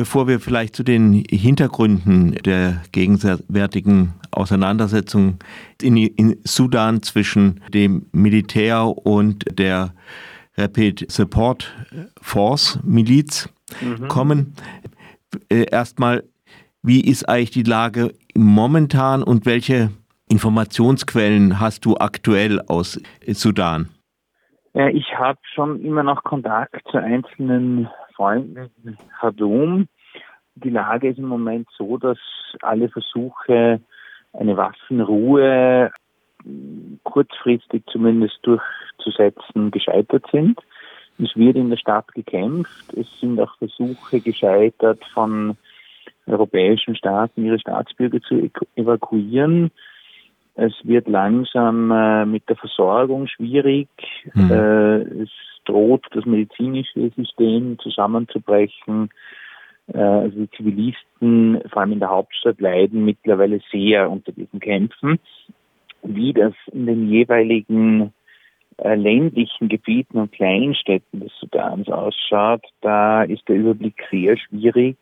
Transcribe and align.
Bevor 0.00 0.26
wir 0.26 0.40
vielleicht 0.40 0.74
zu 0.74 0.82
den 0.82 1.26
Hintergründen 1.28 2.32
der 2.46 2.80
gegenwärtigen 2.90 4.14
Auseinandersetzung 4.30 5.36
in, 5.82 5.98
in 5.98 6.38
Sudan 6.42 7.02
zwischen 7.02 7.60
dem 7.74 8.06
Militär 8.10 8.86
und 8.86 9.44
der 9.58 9.92
Rapid 10.56 11.04
Support 11.12 11.74
Force 12.18 12.78
Miliz 12.82 13.50
mhm. 13.82 14.08
kommen, 14.08 14.54
äh, 15.50 15.66
erstmal, 15.70 16.24
wie 16.82 17.02
ist 17.02 17.28
eigentlich 17.28 17.50
die 17.50 17.62
Lage 17.62 18.14
momentan 18.34 19.22
und 19.22 19.44
welche 19.44 19.90
Informationsquellen 20.30 21.60
hast 21.60 21.84
du 21.84 21.98
aktuell 21.98 22.62
aus 22.62 22.98
Sudan? 23.34 23.90
Ich 24.72 25.18
habe 25.18 25.38
schon 25.54 25.82
immer 25.82 26.04
noch 26.04 26.22
Kontakt 26.22 26.86
zu 26.90 26.98
einzelnen 26.98 27.88
Freunden 28.14 28.70
in 28.84 28.96
Khartoum. 29.18 29.88
Die 30.54 30.70
Lage 30.70 31.08
ist 31.08 31.18
im 31.18 31.26
Moment 31.26 31.68
so, 31.76 31.96
dass 31.96 32.18
alle 32.62 32.88
Versuche, 32.88 33.80
eine 34.32 34.56
Waffenruhe 34.56 35.90
kurzfristig 37.02 37.82
zumindest 37.86 38.38
durchzusetzen, 38.42 39.70
gescheitert 39.70 40.24
sind. 40.30 40.58
Es 41.18 41.34
wird 41.36 41.56
in 41.56 41.70
der 41.70 41.76
Stadt 41.76 42.12
gekämpft. 42.14 42.94
Es 42.94 43.06
sind 43.20 43.40
auch 43.40 43.56
Versuche 43.58 44.20
gescheitert 44.20 45.04
von 45.12 45.56
europäischen 46.26 46.94
Staaten, 46.94 47.44
ihre 47.44 47.58
Staatsbürger 47.58 48.20
zu 48.20 48.48
evakuieren. 48.76 49.70
Es 50.60 50.74
wird 50.82 51.08
langsam 51.08 51.90
äh, 51.90 52.26
mit 52.26 52.46
der 52.50 52.56
Versorgung 52.56 53.26
schwierig. 53.28 53.88
Mhm. 54.34 54.50
Äh, 54.50 55.22
es 55.22 55.30
droht 55.64 56.04
das 56.12 56.26
medizinische 56.26 57.10
System 57.16 57.78
zusammenzubrechen. 57.78 59.08
Äh, 59.94 59.98
also 59.98 60.38
die 60.38 60.50
Zivilisten, 60.50 61.62
vor 61.70 61.80
allem 61.80 61.92
in 61.92 62.00
der 62.00 62.10
Hauptstadt, 62.10 62.60
leiden 62.60 63.06
mittlerweile 63.06 63.60
sehr 63.72 64.10
unter 64.10 64.32
diesen 64.32 64.60
Kämpfen. 64.60 65.18
Wie 66.02 66.34
das 66.34 66.52
in 66.72 66.84
den 66.84 67.08
jeweiligen 67.08 68.12
äh, 68.76 68.96
ländlichen 68.96 69.70
Gebieten 69.70 70.18
und 70.18 70.32
Kleinstädten 70.32 71.20
des 71.20 71.32
Sudans 71.40 71.88
ausschaut, 71.88 72.66
da 72.82 73.22
ist 73.22 73.48
der 73.48 73.56
Überblick 73.56 73.96
sehr 74.10 74.36
schwierig. 74.36 74.98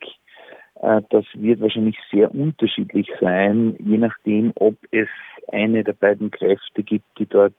Äh, 0.80 1.02
das 1.10 1.24
wird 1.34 1.60
wahrscheinlich 1.60 1.96
sehr 2.10 2.34
unterschiedlich 2.34 3.08
sein, 3.20 3.76
je 3.78 3.98
nachdem, 3.98 4.52
ob 4.56 4.74
es 4.90 5.08
eine 5.50 5.84
der 5.84 5.94
beiden 5.94 6.30
Kräfte 6.30 6.82
gibt, 6.82 7.06
die 7.18 7.26
dort 7.26 7.54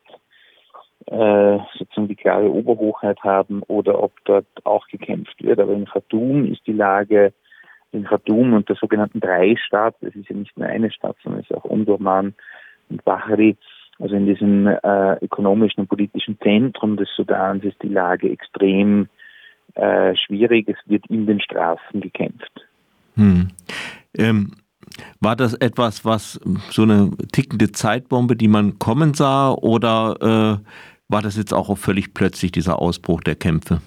äh, 1.08 1.58
sozusagen 1.78 2.08
die 2.08 2.16
klare 2.16 2.52
Oberhochheit 2.52 3.20
haben 3.24 3.64
oder 3.64 4.02
ob 4.02 4.14
dort 4.26 4.46
auch 4.64 4.88
gekämpft 4.88 5.42
wird. 5.44 5.60
Aber 5.60 5.74
in 5.74 5.86
Khartoum 5.86 6.52
ist 6.52 6.66
die 6.68 6.74
Lage 6.74 7.34
in 7.92 8.04
Khartoum 8.04 8.54
und 8.54 8.70
der 8.70 8.76
sogenannten 8.76 9.20
Dreistadt, 9.20 9.96
es 10.02 10.16
ist 10.16 10.30
ja 10.30 10.36
nicht 10.36 10.56
nur 10.58 10.68
eine 10.68 10.92
Stadt, 10.92 11.18
sondern 11.24 11.42
es 11.42 11.50
ist 11.50 11.58
auch 11.58 11.66
Umdurman 11.66 12.36
und 12.90 13.04
Bahri, 13.04 13.58
also 13.98 14.16
in 14.16 14.28
diesem 14.28 14.68
äh, 14.68 15.26
ökonomischen 15.26 15.82
und 15.82 15.88
politischen 15.90 16.40
Zentrum 16.40 16.96
des 16.96 17.10
Sudans 17.16 17.64
ist 17.64 17.82
die 17.82 17.90
Lage 17.90 18.30
extrem 18.30 19.10
äh, 19.76 20.16
schwierig. 20.16 20.70
Es 20.70 20.78
wird 20.86 21.06
in 21.08 21.26
den 21.26 21.42
Straßen 21.42 22.00
gekämpft. 22.00 22.69
Hm. 23.16 23.50
Ähm, 24.18 24.52
war 25.20 25.36
das 25.36 25.54
etwas, 25.54 26.06
was 26.06 26.40
so 26.70 26.84
eine 26.84 27.12
tickende 27.32 27.72
Zeitbombe, 27.72 28.36
die 28.36 28.48
man 28.48 28.80
kommen 28.80 29.14
sah, 29.14 29.52
oder 29.52 30.60
äh, 30.60 30.64
war 31.08 31.22
das 31.22 31.38
jetzt 31.38 31.54
auch 31.54 31.76
völlig 31.78 32.14
plötzlich 32.14 32.52
dieser 32.52 32.82
Ausbruch 32.82 33.22
der 33.22 33.36
Kämpfe? 33.36 33.82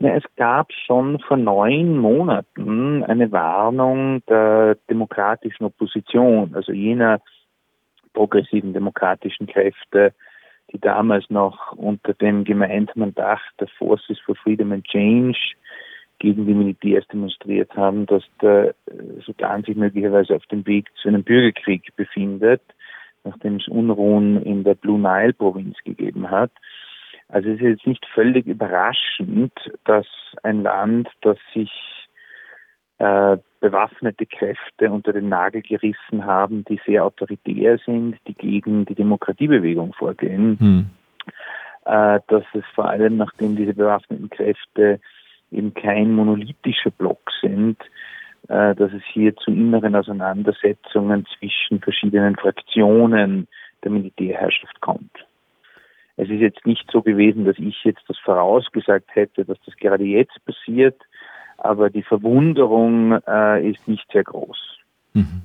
Ja, 0.00 0.16
es 0.16 0.24
gab 0.36 0.72
schon 0.72 1.18
vor 1.20 1.36
neun 1.36 1.98
Monaten 1.98 3.04
eine 3.04 3.30
Warnung 3.32 4.22
der 4.26 4.76
demokratischen 4.90 5.64
Opposition, 5.64 6.54
also 6.54 6.72
jener 6.72 7.20
progressiven 8.12 8.72
demokratischen 8.72 9.46
Kräfte, 9.46 10.12
die 10.72 10.80
damals 10.80 11.30
noch 11.30 11.72
unter 11.72 12.14
dem 12.14 12.44
gemeinsamen 12.44 13.14
Dach 13.14 13.40
der 13.60 13.68
Forces 13.78 14.18
for 14.24 14.34
Freedom 14.36 14.72
and 14.72 14.84
Change 14.84 15.38
gegen 16.18 16.46
die 16.46 16.54
Militärs 16.54 17.06
demonstriert 17.08 17.74
haben, 17.76 18.06
dass 18.06 18.22
der 18.40 18.74
Sudan 19.24 19.62
sich 19.64 19.76
möglicherweise 19.76 20.34
auf 20.36 20.46
dem 20.46 20.66
Weg 20.66 20.88
zu 20.96 21.08
einem 21.08 21.24
Bürgerkrieg 21.24 21.94
befindet, 21.96 22.62
nachdem 23.24 23.56
es 23.56 23.68
Unruhen 23.68 24.42
in 24.42 24.64
der 24.64 24.74
Blue 24.74 24.98
Nile 24.98 25.32
Provinz 25.32 25.76
gegeben 25.84 26.30
hat. 26.30 26.50
Also 27.28 27.48
es 27.48 27.56
ist 27.56 27.62
jetzt 27.62 27.86
nicht 27.86 28.06
völlig 28.14 28.46
überraschend, 28.46 29.52
dass 29.84 30.06
ein 30.42 30.62
Land, 30.62 31.08
das 31.22 31.38
sich 31.52 31.70
äh, 32.98 33.38
bewaffnete 33.60 34.26
Kräfte 34.26 34.90
unter 34.90 35.12
den 35.12 35.28
Nagel 35.28 35.62
gerissen 35.62 36.24
haben, 36.24 36.64
die 36.66 36.80
sehr 36.86 37.04
autoritär 37.04 37.78
sind, 37.78 38.16
die 38.26 38.34
gegen 38.34 38.84
die 38.84 38.94
Demokratiebewegung 38.94 39.94
vorgehen, 39.94 40.58
hm. 40.58 40.90
äh, 41.86 42.20
dass 42.28 42.44
es 42.52 42.64
vor 42.74 42.88
allem, 42.90 43.16
nachdem 43.16 43.56
diese 43.56 43.74
bewaffneten 43.74 44.28
Kräfte 44.28 45.00
eben 45.54 45.74
kein 45.74 46.12
monolithischer 46.12 46.90
Block 46.90 47.30
sind, 47.40 47.78
äh, 48.48 48.74
dass 48.74 48.92
es 48.92 49.02
hier 49.12 49.34
zu 49.36 49.50
inneren 49.50 49.94
Auseinandersetzungen 49.94 51.26
zwischen 51.38 51.80
verschiedenen 51.80 52.36
Fraktionen 52.36 53.48
der 53.82 53.90
Militärherrschaft 53.90 54.80
kommt. 54.80 55.12
Es 56.16 56.28
ist 56.28 56.40
jetzt 56.40 56.64
nicht 56.64 56.88
so 56.92 57.02
gewesen, 57.02 57.44
dass 57.44 57.58
ich 57.58 57.82
jetzt 57.84 58.02
das 58.06 58.18
vorausgesagt 58.18 59.14
hätte, 59.14 59.44
dass 59.44 59.58
das 59.66 59.74
gerade 59.76 60.04
jetzt 60.04 60.38
passiert, 60.44 61.00
aber 61.58 61.90
die 61.90 62.02
Verwunderung 62.02 63.18
äh, 63.26 63.68
ist 63.68 63.86
nicht 63.88 64.06
sehr 64.12 64.24
groß. 64.24 64.78
Mhm. 65.14 65.42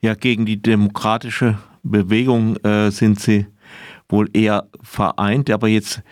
Ja, 0.00 0.14
gegen 0.14 0.44
die 0.44 0.60
demokratische 0.60 1.58
Bewegung 1.82 2.56
äh, 2.64 2.90
sind 2.90 3.20
Sie 3.20 3.46
wohl 4.08 4.28
eher 4.32 4.68
vereint, 4.82 5.50
aber 5.50 5.68
jetzt 5.68 6.02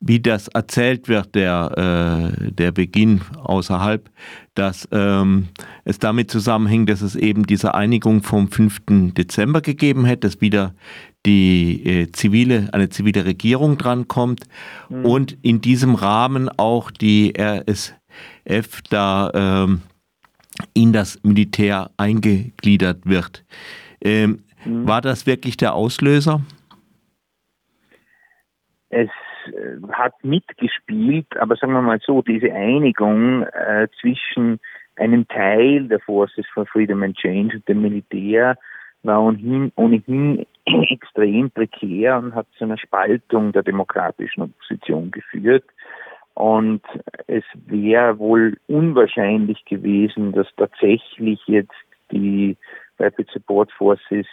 wie 0.00 0.20
das 0.20 0.48
erzählt 0.48 1.08
wird, 1.08 1.34
der, 1.34 2.32
äh, 2.40 2.52
der 2.52 2.70
Beginn 2.70 3.20
außerhalb, 3.42 4.08
dass 4.54 4.88
ähm, 4.92 5.48
es 5.84 5.98
damit 5.98 6.30
zusammenhängt, 6.30 6.88
dass 6.88 7.02
es 7.02 7.16
eben 7.16 7.46
diese 7.46 7.74
Einigung 7.74 8.22
vom 8.22 8.48
5. 8.48 9.12
Dezember 9.14 9.60
gegeben 9.60 10.04
hätte, 10.04 10.28
dass 10.28 10.40
wieder 10.40 10.74
die 11.26 11.84
äh, 11.84 12.12
zivile, 12.12 12.68
eine 12.72 12.90
zivile 12.90 13.24
Regierung 13.24 13.76
drankommt 13.76 14.44
mhm. 14.88 15.04
und 15.04 15.38
in 15.42 15.60
diesem 15.60 15.96
Rahmen 15.96 16.48
auch 16.48 16.92
die 16.92 17.34
RSF 17.36 18.82
da 18.88 19.30
ähm, 19.34 19.82
in 20.74 20.92
das 20.92 21.18
Militär 21.24 21.90
eingegliedert 21.96 23.04
wird. 23.04 23.44
Ähm, 24.00 24.44
mhm. 24.64 24.86
War 24.86 25.00
das 25.00 25.26
wirklich 25.26 25.56
der 25.56 25.74
Auslöser? 25.74 26.40
Es 28.90 29.10
hat 29.92 30.12
mitgespielt, 30.22 31.26
aber 31.38 31.56
sagen 31.56 31.72
wir 31.72 31.82
mal 31.82 32.00
so, 32.04 32.22
diese 32.22 32.52
Einigung 32.52 33.42
äh, 33.42 33.88
zwischen 34.00 34.60
einem 34.96 35.26
Teil 35.28 35.88
der 35.88 36.00
Forces 36.00 36.46
for 36.52 36.66
Freedom 36.66 37.02
and 37.02 37.16
Change 37.16 37.56
und 37.56 37.68
dem 37.68 37.82
Militär 37.82 38.56
war 39.02 39.22
ohnehin, 39.22 39.72
ohnehin 39.76 40.46
extrem 40.90 41.50
prekär 41.50 42.18
und 42.18 42.34
hat 42.34 42.46
zu 42.56 42.64
einer 42.64 42.78
Spaltung 42.78 43.52
der 43.52 43.62
demokratischen 43.62 44.42
Opposition 44.42 45.10
geführt. 45.10 45.64
Und 46.34 46.82
es 47.26 47.44
wäre 47.66 48.18
wohl 48.18 48.58
unwahrscheinlich 48.68 49.64
gewesen, 49.64 50.32
dass 50.32 50.46
tatsächlich 50.56 51.40
jetzt 51.46 51.74
die 52.12 52.56
Rapid 52.98 53.28
Support 53.30 53.72
Forces 53.72 54.26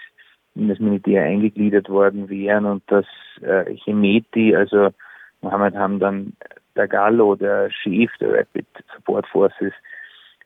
in 0.55 0.69
das 0.69 0.79
Militär 0.79 1.23
eingegliedert 1.23 1.89
worden 1.89 2.29
wären 2.29 2.65
und 2.65 2.83
dass 2.87 3.05
äh, 3.41 3.75
Hemeti, 3.83 4.55
also 4.55 4.91
Mohammed 5.45 5.75
Hamdan 5.75 6.33
Dagalo, 6.73 7.35
der 7.35 7.69
Chef 7.69 8.11
der 8.19 8.39
Rapid 8.39 8.65
Support 8.95 9.27
Forces, 9.27 9.73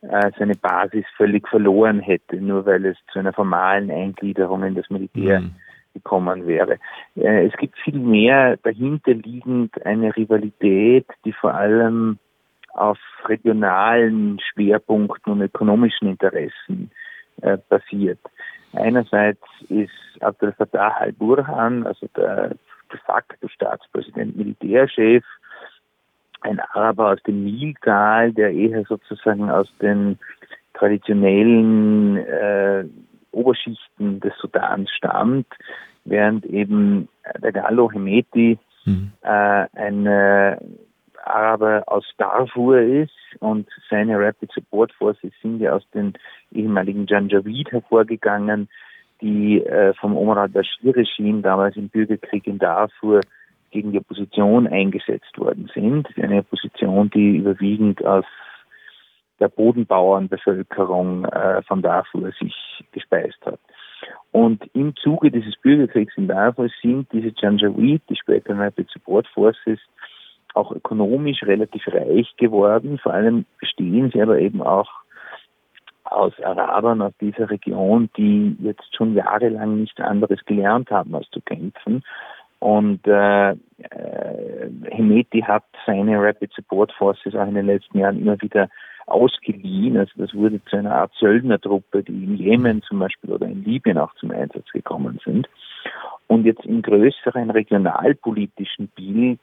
äh, 0.02 0.32
seine 0.38 0.56
Basis 0.56 1.06
völlig 1.16 1.48
verloren 1.48 2.02
hätte, 2.02 2.36
nur 2.36 2.66
weil 2.66 2.86
es 2.86 2.98
zu 3.12 3.20
einer 3.20 3.34
formalen 3.34 3.90
Eingliederung 3.90 4.64
in 4.64 4.76
das 4.76 4.90
Militär 4.90 5.40
mhm. 5.40 5.56
gekommen 5.94 6.46
wäre. 6.46 6.78
Äh, 7.16 7.48
es 7.48 7.54
gibt 7.58 7.78
viel 7.80 7.98
mehr 7.98 8.58
dahinter 8.58 9.14
liegend 9.14 9.74
eine 9.86 10.16
Rivalität, 10.16 11.06
die 11.24 11.34
vor 11.34 11.54
allem 11.54 12.20
auf 12.74 13.00
regionalen 13.26 14.40
Schwerpunkten 14.40 15.32
und 15.34 15.42
ökonomischen 15.42 16.10
Interessen 16.10 16.92
äh, 17.42 17.58
basiert. 17.70 18.20
Einerseits 18.74 19.42
ist 19.70 20.22
Abdel 20.22 20.52
Fattah 20.54 20.90
al-Burhan, 21.00 21.88
also 21.88 22.08
der 22.16 22.56
de 22.92 23.00
facto 23.00 23.48
Staatspräsident, 23.48 24.36
Militärchef, 24.36 25.24
ein 26.42 26.60
Araber 26.60 27.12
aus 27.14 27.24
dem 27.24 27.44
Niltal, 27.44 28.32
der 28.34 28.52
eher 28.52 28.84
sozusagen 28.86 29.50
aus 29.50 29.68
den 29.82 30.18
traditionellen 30.74 32.18
äh, 32.18 32.86
Oberschichten 33.32 34.20
des 34.22 34.34
Sudans 34.40 34.90
stammt, 34.92 35.48
während 36.06 36.46
eben 36.46 37.10
der 37.42 37.52
Gallo 37.52 37.92
Hemeti 37.92 38.58
mhm. 38.86 39.12
äh, 39.22 39.68
ein 39.74 40.06
äh, 40.06 40.58
aber 41.26 41.84
aus 41.86 42.06
Darfur 42.18 42.80
ist 42.80 43.12
und 43.40 43.68
seine 43.90 44.18
Rapid 44.18 44.52
Support 44.52 44.92
Forces 44.94 45.32
sind 45.42 45.60
ja 45.60 45.74
aus 45.74 45.88
den 45.94 46.14
ehemaligen 46.52 47.06
Janjaweed 47.06 47.72
hervorgegangen, 47.72 48.68
die 49.22 49.64
äh, 49.64 49.94
vom 49.96 50.16
Omar 50.16 50.38
al-Bashir-Regime 50.38 51.42
damals 51.42 51.76
im 51.76 51.90
Bürgerkrieg 51.90 52.48
in 52.48 52.58
Darfur 52.58 53.22
gegen 53.72 53.92
die 53.92 54.00
Opposition 54.00 54.68
eingesetzt 54.68 55.38
worden 55.38 55.70
sind. 55.74 56.08
Eine 56.18 56.40
Opposition, 56.40 57.10
die 57.10 57.38
überwiegend 57.38 58.04
aus 58.06 58.26
der 59.40 59.50
Bodenbauernbevölkerung 59.50 61.26
äh, 61.26 61.62
von 61.64 61.82
Darfur 61.82 62.32
sich 62.40 62.56
gespeist 62.92 63.40
hat. 63.46 63.60
Und 64.32 64.64
im 64.74 64.96
Zuge 64.96 65.32
dieses 65.32 65.56
Bürgerkriegs 65.58 66.14
in 66.18 66.28
Darfur 66.28 66.70
sind 66.82 67.12
diese 67.12 67.32
Janjaweed, 67.36 68.02
die 68.10 68.16
später 68.16 68.58
Rapid 68.58 68.90
Support 68.90 69.28
Forces, 69.28 69.80
auch 70.54 70.72
ökonomisch 70.72 71.44
relativ 71.44 71.88
reich 71.88 72.28
geworden. 72.38 72.98
Vor 73.00 73.14
allem 73.14 73.46
bestehen 73.60 74.12
sie 74.12 74.22
aber 74.22 74.40
eben 74.40 74.62
auch 74.62 74.90
aus 76.12 76.34
Arabern 76.42 77.02
aus 77.02 77.14
dieser 77.22 77.50
Region, 77.50 78.10
die 78.18 78.56
jetzt 78.62 78.96
schon 78.96 79.14
jahrelang 79.14 79.82
nichts 79.82 80.00
anderes 80.00 80.44
gelernt 80.46 80.92
haben, 80.92 81.16
als 81.16 81.30
zu 81.30 81.42
kämpfen. 81.42 82.04
Und 82.60 83.08
äh, 83.08 83.52
äh, 83.52 83.56
Hemeti 84.92 85.42
hat 85.42 85.64
seine 85.86 86.22
Rapid 86.22 86.52
Support 86.54 86.92
Forces 86.92 87.36
auch 87.36 87.48
in 87.48 87.56
den 87.56 87.68
letzten 87.68 88.00
Jahren 88.00 88.20
immer 88.20 88.42
wieder 88.42 88.70
ausgeliehen. 89.08 89.98
Also 89.98 90.12
das 90.18 90.34
wurde 90.34 90.64
zu 90.66 90.78
einer 90.78 90.94
Art 90.94 91.12
Söldnertruppe, 91.20 92.04
die 92.04 92.24
in 92.24 92.36
Jemen 92.36 92.82
zum 92.84 93.00
Beispiel 93.00 93.32
oder 93.32 93.48
in 93.48 93.64
Libyen 93.64 93.98
auch 93.98 94.14
zum 94.16 94.32
Einsatz 94.32 94.70
gekommen 94.72 95.20
sind. 95.24 95.48
Und 96.28 96.46
jetzt 96.46 96.66
im 96.66 96.82
größeren 96.82 97.50
regionalpolitischen 97.50 98.88
Bild 98.90 99.40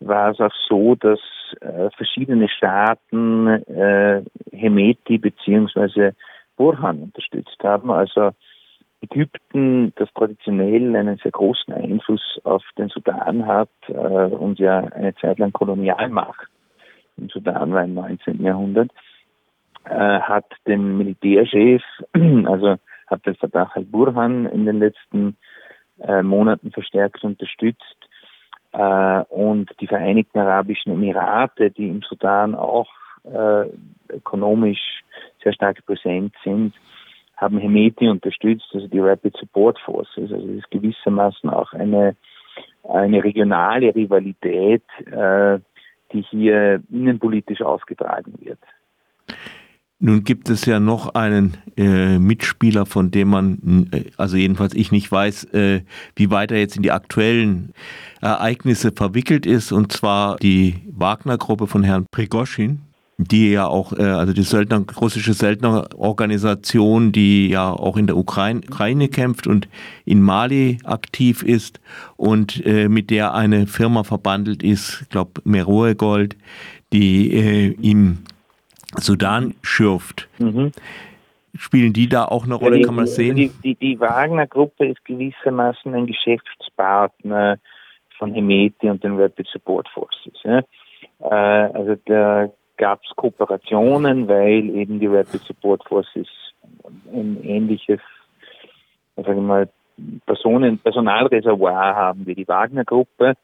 war 0.00 0.30
es 0.30 0.40
auch 0.40 0.54
so, 0.68 0.94
dass 0.94 1.20
äh, 1.60 1.90
verschiedene 1.96 2.48
Staaten 2.48 3.46
äh, 3.46 4.22
Hemeti 4.52 5.18
beziehungsweise 5.18 6.14
Burhan 6.56 7.02
unterstützt 7.02 7.58
haben. 7.62 7.90
Also 7.90 8.32
Ägypten, 9.02 9.92
das 9.96 10.12
traditionell 10.14 10.94
einen 10.94 11.16
sehr 11.18 11.32
großen 11.32 11.72
Einfluss 11.72 12.38
auf 12.44 12.62
den 12.76 12.88
Sudan 12.88 13.46
hat 13.46 13.70
äh, 13.88 13.92
und 13.92 14.58
ja 14.58 14.78
eine 14.78 15.14
Zeit 15.16 15.38
lang 15.38 15.52
Kolonialmacht 15.52 16.48
im 17.16 17.28
Sudan 17.28 17.72
war 17.72 17.84
im 17.84 17.94
19. 17.94 18.42
Jahrhundert, 18.42 18.90
äh, 19.84 20.20
hat 20.20 20.46
den 20.66 20.98
Militärchef, 20.98 21.82
also 22.46 22.76
hat 23.06 23.26
den 23.26 23.34
Fatah 23.36 23.70
al-Burhan 23.74 24.46
in 24.46 24.66
den 24.66 24.78
letzten 24.78 25.36
äh, 26.00 26.22
Monaten 26.22 26.70
verstärkt 26.70 27.24
unterstützt 27.24 27.96
und 28.72 29.70
die 29.80 29.86
Vereinigten 29.86 30.38
Arabischen 30.38 30.92
Emirate, 30.92 31.70
die 31.70 31.88
im 31.88 32.02
Sudan 32.02 32.54
auch 32.54 32.88
äh, 33.24 33.64
ökonomisch 34.08 35.02
sehr 35.42 35.52
stark 35.52 35.84
präsent 35.86 36.34
sind, 36.44 36.74
haben 37.36 37.58
Hemeti 37.58 38.08
unterstützt, 38.08 38.68
also 38.74 38.86
die 38.86 38.98
Rapid 38.98 39.36
Support 39.38 39.78
Forces. 39.80 40.30
Also 40.32 40.36
es 40.36 40.58
ist 40.58 40.70
gewissermaßen 40.70 41.48
auch 41.48 41.72
eine, 41.72 42.16
eine 42.88 43.24
regionale 43.24 43.94
Rivalität, 43.94 44.82
äh, 45.06 45.58
die 46.12 46.22
hier 46.22 46.82
innenpolitisch 46.90 47.62
ausgetragen 47.62 48.34
wird. 48.40 48.58
Nun 50.02 50.24
gibt 50.24 50.48
es 50.48 50.64
ja 50.64 50.80
noch 50.80 51.14
einen 51.14 51.58
äh, 51.76 52.18
Mitspieler, 52.18 52.86
von 52.86 53.10
dem 53.10 53.28
man, 53.28 53.88
äh, 53.92 54.04
also 54.16 54.36
jedenfalls 54.36 54.74
ich 54.74 54.90
nicht 54.92 55.12
weiß, 55.12 55.44
äh, 55.52 55.82
wie 56.16 56.30
weit 56.30 56.52
er 56.52 56.58
jetzt 56.58 56.76
in 56.76 56.82
die 56.82 56.90
aktuellen 56.90 57.74
Ereignisse 58.22 58.92
verwickelt 58.92 59.44
ist, 59.44 59.72
und 59.72 59.92
zwar 59.92 60.36
die 60.36 60.76
Wagner-Gruppe 60.90 61.66
von 61.66 61.82
Herrn 61.84 62.06
Prigoschin 62.10 62.80
die 63.22 63.50
ja 63.50 63.66
auch, 63.66 63.92
äh, 63.92 64.02
also 64.02 64.32
die 64.32 64.42
Söldner, 64.42 64.82
russische 64.98 65.34
Söldnerorganisation, 65.34 67.12
die 67.12 67.48
ja 67.48 67.70
auch 67.70 67.98
in 67.98 68.06
der 68.06 68.16
Ukraine, 68.16 68.60
Ukraine 68.66 69.08
kämpft 69.08 69.46
und 69.46 69.68
in 70.06 70.22
Mali 70.22 70.78
aktiv 70.84 71.42
ist 71.42 71.80
und 72.16 72.64
äh, 72.64 72.88
mit 72.88 73.10
der 73.10 73.34
eine 73.34 73.66
Firma 73.66 74.04
verbandelt 74.04 74.62
ist, 74.62 75.02
ich 75.02 75.08
glaube 75.10 75.42
Meroe 75.44 75.94
Gold, 75.94 76.36
die 76.94 77.34
äh, 77.34 77.74
im 77.82 78.20
Sudan 78.96 79.54
schürft. 79.62 80.28
Mhm. 80.38 80.72
Spielen 81.56 81.92
die 81.92 82.08
da 82.08 82.26
auch 82.26 82.44
eine 82.44 82.54
Rolle, 82.54 82.78
die, 82.78 82.82
kann 82.82 82.94
man 82.94 83.06
das 83.06 83.16
sehen? 83.16 83.36
Die, 83.36 83.50
die, 83.62 83.74
die 83.74 83.98
Wagner-Gruppe 83.98 84.86
ist 84.86 85.04
gewissermaßen 85.04 85.94
ein 85.94 86.06
Geschäftspartner 86.06 87.58
von 88.18 88.34
Hemeti 88.34 88.88
und 88.88 89.02
den 89.02 89.18
Rapid 89.18 89.48
Support 89.48 89.88
Forces. 89.88 90.34
Ja? 90.44 90.62
Äh, 91.20 91.72
also 91.74 91.96
der 92.06 92.52
gab 92.76 93.00
es 93.04 93.14
Kooperationen, 93.16 94.28
weil 94.28 94.70
eben 94.70 95.00
die 95.00 95.06
Rapid 95.06 95.42
Support 95.42 95.84
Forces 95.86 96.28
ein 97.12 97.42
ähnliches, 97.42 98.00
sage 99.16 99.34
ich 99.34 99.40
mal, 99.40 99.68
Personen, 100.24 100.78
Personalreservoir 100.78 101.94
haben 101.94 102.26
wie 102.26 102.34
die 102.34 102.48
Wagner-Gruppe 102.48 103.34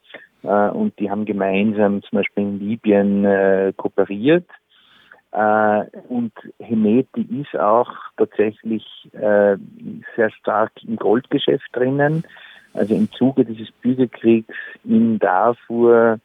äh, 0.43 0.69
und 0.69 0.97
die 0.99 1.09
haben 1.09 1.25
gemeinsam 1.25 2.01
zum 2.03 2.17
Beispiel 2.17 2.43
in 2.43 2.59
Libyen 2.59 3.25
äh, 3.25 3.73
kooperiert. 3.75 4.47
Äh, 5.37 5.85
und 6.09 6.33
Hemeti 6.59 7.21
ist 7.21 7.55
auch 7.59 7.91
tatsächlich 8.17 8.83
äh, 9.11 9.55
sehr 10.15 10.31
stark 10.31 10.71
im 10.83 10.95
Goldgeschäft 10.95 11.67
drinnen. 11.73 12.23
Also 12.73 12.95
im 12.95 13.11
Zuge 13.11 13.45
dieses 13.45 13.71
Bürgerkriegs 13.71 14.55
in 14.83 15.19
Darfur 15.19 16.19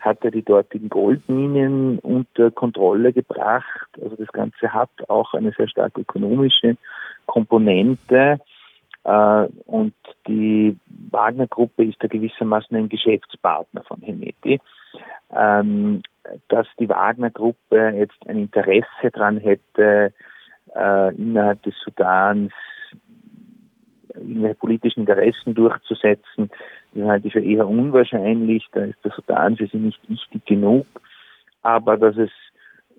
hat 0.00 0.22
er 0.22 0.32
die 0.32 0.42
dortigen 0.42 0.90
Goldminen 0.90 1.98
unter 2.00 2.50
Kontrolle 2.50 3.14
gebracht. 3.14 3.88
Also 4.02 4.16
das 4.16 4.28
Ganze 4.28 4.70
hat 4.70 4.90
auch 5.08 5.32
eine 5.32 5.52
sehr 5.52 5.68
stark 5.68 5.96
ökonomische 5.96 6.76
Komponente. 7.24 8.38
Äh, 9.04 9.46
und 9.64 9.94
die 10.26 10.76
Wagner-Gruppe 11.10 11.84
ist 11.84 12.02
da 12.02 12.06
gewissermaßen 12.06 12.76
ein 12.76 12.90
Geschäftspartner 12.90 13.82
von 13.84 14.02
Hemeti. 14.02 14.60
Ähm, 15.34 16.02
dass 16.48 16.66
die 16.78 16.88
Wagner-Gruppe 16.88 17.92
jetzt 17.96 18.18
ein 18.26 18.38
Interesse 18.38 19.10
daran 19.12 19.38
hätte, 19.38 20.12
äh, 20.74 21.14
innerhalb 21.14 21.62
des 21.62 21.74
Sudans 21.84 22.52
irgendwelche 24.14 24.54
politischen 24.56 25.00
Interessen 25.00 25.54
durchzusetzen, 25.54 26.50
das 26.92 27.08
halte 27.08 27.26
ich 27.28 27.32
für 27.32 27.44
eher 27.44 27.68
unwahrscheinlich. 27.68 28.66
Da 28.72 28.84
ist 28.84 29.04
der 29.04 29.12
Sudan 29.12 29.56
für 29.56 29.66
sie 29.66 29.76
nicht 29.76 30.00
wichtig 30.08 30.44
genug. 30.46 30.86
Aber 31.62 31.96
dass 31.96 32.16
es 32.16 32.30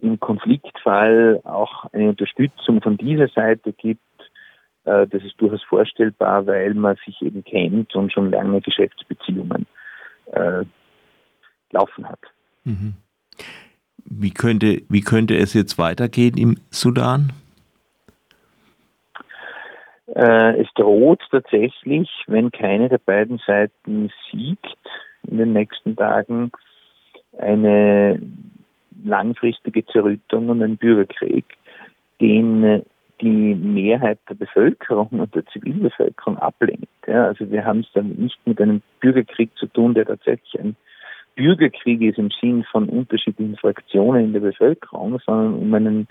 im 0.01 0.19
Konfliktfall 0.19 1.41
auch 1.44 1.86
eine 1.91 2.09
Unterstützung 2.09 2.81
von 2.81 2.97
dieser 2.97 3.27
Seite 3.27 3.74
gibt, 3.74 4.01
äh, 4.86 5.08
das 5.08 5.24
ist 5.24 5.39
durchaus 5.41 5.63
vorstellbar, 5.63 6.46
weil 6.46 6.74
man 6.74 6.96
sich 7.05 7.22
eben 7.22 7.43
kennt 7.43 7.96
und 7.96 8.13
schon 8.13 8.31
lange 8.31 8.62
Geschäftsbeziehungen 8.62 9.65
äh, 10.31 10.63
laufen 11.71 12.07
hat. 12.07 12.19
Mhm. 12.63 12.95
Wie 14.05 14.31
könnte, 14.31 14.81
wie 14.89 15.01
könnte 15.01 15.38
es 15.38 15.53
jetzt 15.53 15.77
weitergehen 15.77 16.38
im 16.38 16.57
Sudan? 16.71 17.31
Äh, 20.15 20.61
es 20.61 20.67
droht 20.73 21.21
tatsächlich, 21.29 22.09
wenn 22.27 22.51
keine 22.51 22.89
der 22.89 22.97
beiden 22.97 23.39
Seiten 23.45 24.11
siegt 24.31 24.77
in 25.27 25.38
den 25.38 25.53
nächsten 25.53 25.95
Tagen, 25.95 26.51
eine 27.38 28.19
langfristige 29.03 29.85
Zerrüttung 29.85 30.49
und 30.49 30.63
ein 30.63 30.77
Bürgerkrieg, 30.77 31.45
den 32.19 32.83
die 33.21 33.55
Mehrheit 33.55 34.19
der 34.29 34.35
Bevölkerung 34.35 35.07
und 35.09 35.35
der 35.35 35.45
Zivilbevölkerung 35.47 36.38
ablehnt. 36.38 36.88
Ja, 37.05 37.25
also 37.25 37.49
wir 37.51 37.65
haben 37.65 37.81
es 37.81 37.91
dann 37.93 38.09
nicht 38.15 38.39
mit 38.45 38.61
einem 38.61 38.81
Bürgerkrieg 39.01 39.51
zu 39.57 39.67
tun, 39.67 39.93
der 39.93 40.05
tatsächlich 40.05 40.59
ein 40.59 40.75
Bürgerkrieg 41.39 42.01
ist 42.01 42.17
im 42.17 42.31
Sinn 42.41 42.65
von 42.69 42.89
unterschiedlichen 42.89 43.55
Fraktionen 43.55 44.25
in 44.25 44.34
der 44.34 44.41
Bevölkerung, 44.41 45.19
sondern 45.25 45.53
um 45.53 45.74
einen 45.74 46.08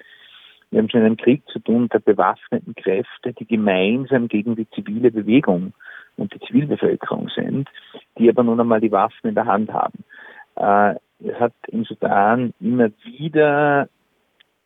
wir 0.71 0.81
haben 0.81 0.91
schon 0.91 1.03
einen 1.03 1.17
Krieg 1.19 1.43
zu 1.49 1.59
tun 1.61 1.89
der 1.91 1.99
bewaffneten 1.99 2.75
Kräfte, 2.75 3.33
die 3.33 3.47
gemeinsam 3.47 4.29
gegen 4.29 4.57
die 4.57 4.69
zivile 4.71 5.11
Bewegung 5.11 5.73
und 6.17 6.35
die 6.35 6.41
Zivilbevölkerung 6.41 7.29
sind, 7.35 7.69
die 8.19 8.29
aber 8.29 8.43
nun 8.43 8.61
einmal 8.61 8.81
die 8.81 8.93
Waffen 8.93 9.29
in 9.29 9.35
der 9.35 9.47
Hand 9.47 9.71
haben. 9.73 10.05
Äh, 10.57 10.97
es 11.27 11.41
hat 11.41 11.53
im 11.69 11.85
Sudan 11.85 12.55
immer 12.61 12.91
wieder 13.05 13.89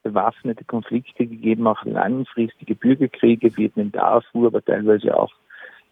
bewaffnete 0.04 0.64
Konflikte 0.64 1.26
gegeben, 1.26 1.66
auch 1.66 1.84
langfristige 1.84 2.74
Bürgerkriege, 2.74 3.52
in 3.76 3.92
Darfur, 3.92 4.48
aber 4.48 4.64
teilweise 4.64 5.16
auch 5.16 5.32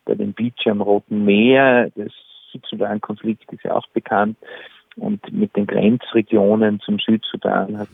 bei 0.05 0.15
den 0.15 0.33
Beach 0.33 0.67
am 0.67 0.81
Roten 0.81 1.25
Meer. 1.25 1.91
Das 1.95 2.13
Südsudan-Konflikt 2.81 3.53
ist 3.53 3.65
ja 3.65 3.75
auch 3.75 3.87
bekannt. 3.89 4.37
Und 4.97 5.33
mit 5.33 5.55
den 5.57 5.67
Grenzregionen 5.67 6.81
zum 6.81 6.99
Südsudan 6.99 7.79
hat 7.79 7.89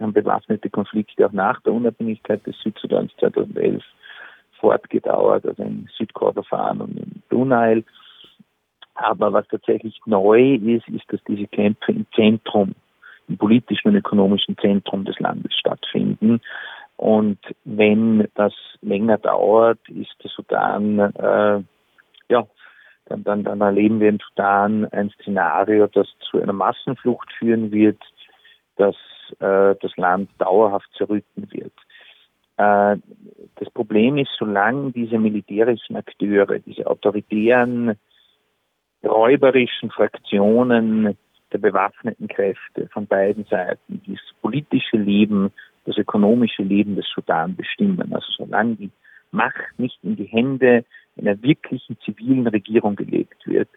haben 0.00 0.12
bewaffnete 0.12 0.70
Konflikte 0.70 1.26
auch 1.26 1.32
nach 1.32 1.60
der 1.62 1.72
Unabhängigkeit 1.72 2.46
des 2.46 2.56
Südsudans 2.62 3.10
2011 3.18 3.82
fortgedauert, 4.60 5.46
also 5.46 5.62
in 5.62 5.88
Südkordofan 5.96 6.80
und 6.80 6.96
in 6.98 7.22
Brunei. 7.28 7.82
Aber 8.94 9.32
was 9.32 9.46
tatsächlich 9.48 9.98
neu 10.06 10.54
ist, 10.54 10.88
ist, 10.88 11.04
dass 11.08 11.20
diese 11.26 11.46
Kämpfe 11.48 11.92
im 11.92 12.06
Zentrum 12.14 12.74
im 13.28 13.38
politischen 13.38 13.88
und 13.88 13.96
ökonomischen 13.96 14.56
Zentrum 14.58 15.04
des 15.04 15.18
Landes 15.18 15.54
stattfinden. 15.54 16.40
Und 16.96 17.38
wenn 17.64 18.26
das 18.34 18.54
länger 18.80 19.18
dauert, 19.18 19.78
ist 19.88 20.14
der 20.22 20.30
Sudan, 20.30 20.98
äh, 20.98 21.62
ja, 22.28 22.46
dann, 23.08 23.24
dann, 23.24 23.44
dann 23.44 23.60
erleben 23.60 24.00
wir 24.00 24.10
im 24.10 24.18
Sudan 24.18 24.86
ein 24.86 25.10
Szenario, 25.10 25.86
das 25.86 26.08
zu 26.30 26.40
einer 26.40 26.52
Massenflucht 26.52 27.32
führen 27.32 27.72
wird, 27.72 28.00
das 28.76 28.94
äh, 29.40 29.74
das 29.80 29.96
Land 29.96 30.30
dauerhaft 30.38 30.88
zerrütten 30.96 31.48
wird. 31.50 31.72
Äh, 32.56 32.96
das 33.56 33.70
Problem 33.72 34.18
ist, 34.18 34.30
solange 34.38 34.92
diese 34.92 35.18
militärischen 35.18 35.96
Akteure, 35.96 36.58
diese 36.58 36.86
autoritären, 36.86 37.96
räuberischen 39.04 39.90
Fraktionen 39.90 41.16
der 41.52 41.58
bewaffneten 41.58 42.28
Kräfte 42.28 42.88
von 42.92 43.06
beiden 43.06 43.44
Seiten 43.44 44.02
das 44.06 44.18
politische 44.42 44.96
Leben, 44.96 45.52
das 45.84 45.96
ökonomische 45.96 46.62
Leben 46.62 46.96
des 46.96 47.06
Sudan 47.14 47.56
bestimmen. 47.56 48.12
Also 48.12 48.26
solange 48.36 48.76
die 48.76 48.90
Macht 49.30 49.78
nicht 49.78 49.98
in 50.02 50.16
die 50.16 50.24
Hände 50.24 50.84
einer 51.18 51.42
wirklichen 51.42 51.98
zivilen 52.04 52.46
Regierung 52.46 52.96
gelegt 52.96 53.46
wird, 53.46 53.68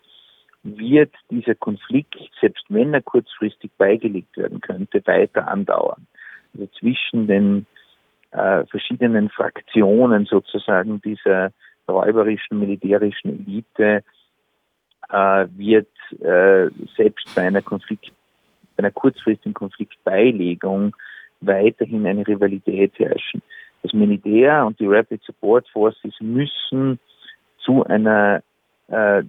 wird 0.64 1.14
dieser 1.30 1.56
Konflikt, 1.56 2.16
selbst 2.40 2.66
wenn 2.70 2.94
er 2.94 3.02
kurzfristig 3.02 3.72
beigelegt 3.78 4.38
werden 4.38 4.62
könnte, 4.62 5.02
weiter 5.06 5.48
andauern. 5.48 6.08
Also 6.54 6.68
zwischen 6.80 7.28
den 7.28 7.66
äh, 8.32 8.66
verschiedenen 8.66 9.30
Fraktionen 9.30 10.26
sozusagen 10.26 11.02
dieser 11.02 11.52
räuberischen 11.88 12.60
militärischen 12.60 13.40
Elite 13.40 14.04
äh, 15.10 15.48
wird 15.58 15.90
äh, 16.22 16.70
selbst 16.96 17.34
bei 17.36 17.48
einer 17.48 17.62
Konflikt, 17.62 18.12
bei 18.76 18.84
einer 18.84 18.92
kurzfristigen 18.92 19.54
Konfliktbeilegung 19.54 20.96
weiterhin 21.42 22.06
eine 22.06 22.26
Rivalität 22.26 22.98
herrschen. 23.00 23.42
Das 23.82 23.94
Militär 23.94 24.66
und 24.66 24.80
die 24.80 24.86
Rapid 24.86 25.24
Support 25.24 25.68
Forces 25.70 26.14
müssen 26.20 27.00
zu 27.64 27.84
einer 27.86 28.44
äh, 28.88 29.24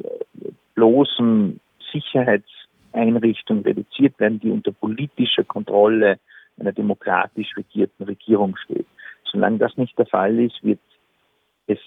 bloßen 0.75 1.61
Sicherheitseinrichtung 1.93 3.63
reduziert 3.63 4.19
werden, 4.19 4.41
die 4.41 4.51
unter 4.51 4.73
politischer 4.73 5.45
Kontrolle 5.45 6.19
einer 6.59 6.73
demokratisch 6.73 7.57
regierten 7.57 8.05
Regierung 8.05 8.57
steht. 8.57 8.87
Solange 9.25 9.59
das 9.59 9.77
nicht 9.77 9.99
der 9.99 10.07
Fall 10.07 10.39
ist, 10.39 10.63
wird 10.63 10.81
es 11.67 11.79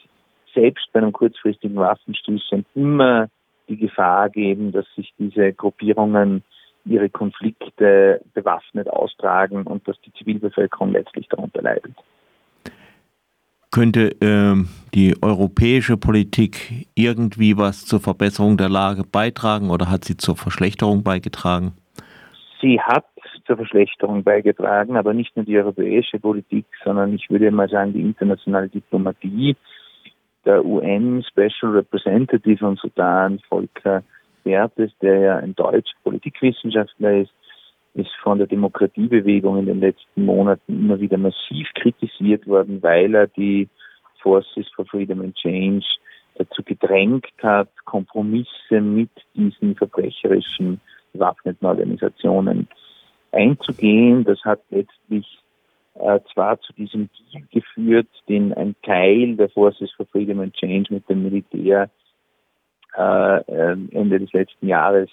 selbst 0.53 0.87
bei 0.93 0.99
einem 0.99 1.11
kurzfristigen 1.11 1.75
Waffenstillstand 1.75 2.65
immer 2.75 3.29
die 3.67 3.77
Gefahr 3.77 4.29
geben, 4.29 4.71
dass 4.71 4.85
sich 4.95 5.13
diese 5.19 5.53
Gruppierungen 5.53 6.43
ihre 6.85 7.09
Konflikte 7.09 8.21
bewaffnet 8.33 8.87
austragen 8.89 9.63
und 9.63 9.87
dass 9.87 9.99
die 10.01 10.13
Zivilbevölkerung 10.13 10.91
letztlich 10.91 11.27
darunter 11.27 11.61
leidet. 11.61 11.95
Könnte 13.75 14.11
äh, 14.21 14.55
die 14.93 15.21
europäische 15.21 15.97
Politik 15.97 16.87
irgendwie 16.95 17.57
was 17.57 17.85
zur 17.85 17.99
Verbesserung 17.99 18.55
der 18.55 18.69
Lage 18.69 19.03
beitragen 19.03 19.69
oder 19.69 19.91
hat 19.91 20.05
sie 20.05 20.15
zur 20.15 20.37
Verschlechterung 20.37 21.03
beigetragen? 21.03 21.73
Sie 22.61 22.79
hat 22.79 23.03
zur 23.45 23.57
Verschlechterung 23.57 24.23
beigetragen, 24.23 24.95
aber 24.95 25.13
nicht 25.13 25.35
nur 25.35 25.43
die 25.43 25.57
europäische 25.57 26.19
Politik, 26.19 26.65
sondern 26.85 27.15
ich 27.15 27.29
würde 27.29 27.51
mal 27.51 27.67
sagen, 27.67 27.91
die 27.91 27.99
internationale 27.99 28.69
Diplomatie. 28.69 29.57
Der 30.45 30.63
UN 30.63 31.21
Special 31.29 31.73
Representative 31.73 32.59
von 32.59 32.77
Sudan, 32.77 33.41
Volker 33.49 34.03
Bertes, 34.45 34.93
der 35.01 35.19
ja 35.19 35.35
ein 35.39 35.53
deutscher 35.53 35.97
Politikwissenschaftler 36.01 37.23
ist, 37.23 37.33
ist 37.95 38.11
von 38.21 38.37
der 38.37 38.47
Demokratiebewegung 38.47 39.57
in 39.59 39.65
den 39.65 39.79
letzten 39.79 40.25
Monaten 40.25 40.79
immer 40.79 40.99
wieder 40.99 41.17
massiv 41.17 41.67
kritisiert 41.75 42.45
worden, 42.45 42.83
weil 42.83 43.15
er 43.15 43.27
die 43.27 43.67
Forces 44.21 44.67
for 44.75 44.85
Freedom 44.85 45.21
and 45.21 45.35
Change 45.35 45.85
dazu 46.35 46.61
gedrängt 46.63 47.31
hat, 47.41 47.69
Kompromisse 47.85 48.81
mit 48.81 49.09
diesen 49.33 49.75
verbrecherischen 49.75 50.81
bewaffneten 51.13 51.65
Organisationen 51.65 52.67
einzugehen. 53.31 54.25
Das 54.25 54.43
hat 54.43 54.61
letztlich 54.69 55.25
äh, 55.93 56.19
zwar 56.33 56.59
zu 56.59 56.73
diesem 56.73 57.09
Deal 57.31 57.43
geführt, 57.51 58.09
den 58.27 58.53
ein 58.53 58.75
Teil 58.83 59.37
der 59.37 59.49
Forces 59.49 59.91
for 59.95 60.05
Freedom 60.07 60.41
and 60.41 60.53
Change 60.53 60.93
mit 60.93 61.07
dem 61.09 61.23
Militär 61.23 61.89
äh, 62.97 63.37
ähm, 63.47 63.89
Ende 63.93 64.19
des 64.19 64.33
letzten 64.33 64.67
Jahres 64.67 65.09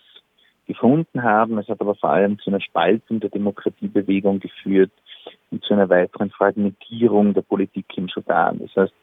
gefunden 0.72 1.22
haben. 1.22 1.58
Es 1.58 1.68
hat 1.68 1.80
aber 1.80 1.94
vor 1.94 2.10
allem 2.10 2.38
zu 2.38 2.50
einer 2.50 2.60
Spaltung 2.60 3.20
der 3.20 3.30
Demokratiebewegung 3.30 4.40
geführt 4.40 4.92
und 5.50 5.62
zu 5.64 5.74
einer 5.74 5.88
weiteren 5.88 6.30
Fragmentierung 6.30 7.34
der 7.34 7.42
Politik 7.42 7.86
im 7.96 8.08
Sudan. 8.08 8.58
Das 8.58 8.74
heißt, 8.76 8.94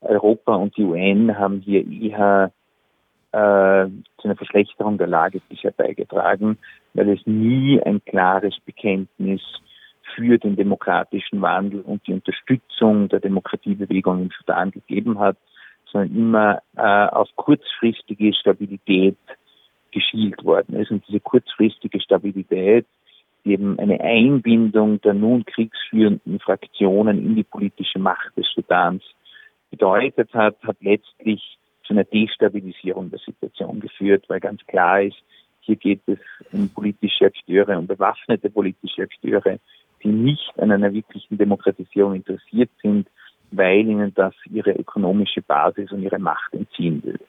Europa 0.00 0.54
und 0.54 0.76
die 0.76 0.84
UN 0.84 1.38
haben 1.38 1.60
hier 1.60 1.86
eher 1.86 2.52
äh, 3.32 3.86
zu 4.18 4.24
einer 4.24 4.36
Verschlechterung 4.36 4.98
der 4.98 5.06
Lage 5.06 5.40
bisher 5.48 5.72
beigetragen, 5.72 6.58
weil 6.94 7.10
es 7.10 7.20
nie 7.26 7.80
ein 7.82 8.02
klares 8.04 8.54
Bekenntnis 8.64 9.42
für 10.14 10.38
den 10.38 10.56
demokratischen 10.56 11.42
Wandel 11.42 11.80
und 11.80 12.06
die 12.06 12.12
Unterstützung 12.12 13.08
der 13.08 13.20
Demokratiebewegung 13.20 14.22
im 14.22 14.30
Sudan 14.38 14.70
gegeben 14.70 15.18
hat, 15.18 15.36
sondern 15.90 16.16
immer 16.16 16.62
äh, 16.76 17.06
auf 17.08 17.28
kurzfristige 17.36 18.32
Stabilität 18.32 19.16
geschielt 19.92 20.44
worden 20.44 20.76
ist. 20.76 20.90
Und 20.90 21.06
diese 21.08 21.20
kurzfristige 21.20 22.00
Stabilität, 22.00 22.86
die 23.44 23.52
eben 23.52 23.78
eine 23.78 24.00
Einbindung 24.00 25.00
der 25.00 25.14
nun 25.14 25.44
kriegsführenden 25.44 26.40
Fraktionen 26.40 27.24
in 27.24 27.36
die 27.36 27.44
politische 27.44 27.98
Macht 27.98 28.36
des 28.36 28.46
Sudans 28.54 29.02
bedeutet 29.70 30.32
hat, 30.34 30.56
hat 30.62 30.76
letztlich 30.80 31.58
zu 31.84 31.92
einer 31.92 32.04
Destabilisierung 32.04 33.10
der 33.10 33.20
Situation 33.20 33.80
geführt, 33.80 34.24
weil 34.28 34.40
ganz 34.40 34.64
klar 34.66 35.02
ist, 35.02 35.16
hier 35.60 35.76
geht 35.76 36.00
es 36.06 36.18
um 36.52 36.68
politische 36.68 37.26
Akteure, 37.26 37.78
um 37.78 37.86
bewaffnete 37.86 38.50
politische 38.50 39.02
Akteure, 39.02 39.58
die 40.02 40.08
nicht 40.08 40.52
an 40.58 40.70
einer 40.70 40.92
wirklichen 40.92 41.38
Demokratisierung 41.38 42.14
interessiert 42.14 42.70
sind, 42.82 43.08
weil 43.50 43.80
ihnen 43.80 44.12
das 44.14 44.34
ihre 44.50 44.72
ökonomische 44.72 45.42
Basis 45.42 45.90
und 45.92 46.02
ihre 46.02 46.18
Macht 46.18 46.52
entziehen 46.52 47.02
will. 47.04 47.20